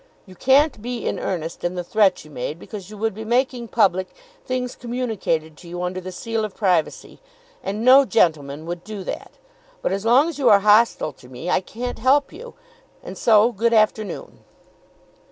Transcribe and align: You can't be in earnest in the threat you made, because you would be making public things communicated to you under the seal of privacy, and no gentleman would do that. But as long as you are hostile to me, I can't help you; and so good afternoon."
You 0.25 0.33
can't 0.33 0.81
be 0.81 1.05
in 1.05 1.19
earnest 1.19 1.63
in 1.63 1.75
the 1.75 1.83
threat 1.83 2.25
you 2.25 2.31
made, 2.31 2.57
because 2.57 2.89
you 2.89 2.97
would 2.97 3.13
be 3.13 3.23
making 3.23 3.67
public 3.67 4.07
things 4.43 4.75
communicated 4.75 5.55
to 5.57 5.67
you 5.67 5.83
under 5.83 6.01
the 6.01 6.11
seal 6.11 6.43
of 6.43 6.55
privacy, 6.55 7.19
and 7.61 7.85
no 7.85 8.05
gentleman 8.05 8.65
would 8.65 8.83
do 8.83 9.03
that. 9.03 9.33
But 9.83 9.91
as 9.91 10.03
long 10.03 10.27
as 10.27 10.39
you 10.39 10.49
are 10.49 10.61
hostile 10.61 11.13
to 11.13 11.29
me, 11.29 11.51
I 11.51 11.61
can't 11.61 11.99
help 11.99 12.33
you; 12.33 12.55
and 13.03 13.15
so 13.15 13.51
good 13.51 13.73
afternoon." 13.75 14.39